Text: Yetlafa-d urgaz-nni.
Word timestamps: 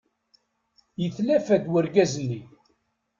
Yetlafa-d 1.01 1.65
urgaz-nni. 1.77 2.41